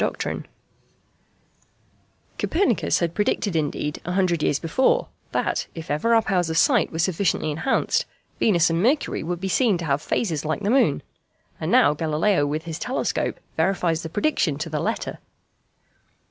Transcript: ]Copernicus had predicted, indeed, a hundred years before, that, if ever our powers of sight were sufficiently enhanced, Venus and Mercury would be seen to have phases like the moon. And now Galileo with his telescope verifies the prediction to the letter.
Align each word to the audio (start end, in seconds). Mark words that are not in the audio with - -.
]Copernicus 2.39 2.97
had 2.97 3.13
predicted, 3.13 3.55
indeed, 3.55 4.01
a 4.03 4.13
hundred 4.13 4.41
years 4.41 4.57
before, 4.57 5.09
that, 5.31 5.67
if 5.75 5.91
ever 5.91 6.15
our 6.15 6.23
powers 6.23 6.49
of 6.49 6.57
sight 6.57 6.91
were 6.91 6.97
sufficiently 6.97 7.51
enhanced, 7.51 8.07
Venus 8.39 8.71
and 8.71 8.81
Mercury 8.81 9.21
would 9.21 9.39
be 9.39 9.47
seen 9.47 9.77
to 9.77 9.85
have 9.85 10.01
phases 10.01 10.43
like 10.43 10.61
the 10.63 10.71
moon. 10.71 11.03
And 11.59 11.71
now 11.71 11.93
Galileo 11.93 12.47
with 12.47 12.63
his 12.63 12.79
telescope 12.79 13.39
verifies 13.55 14.01
the 14.01 14.09
prediction 14.09 14.57
to 14.57 14.71
the 14.71 14.79
letter. 14.79 15.19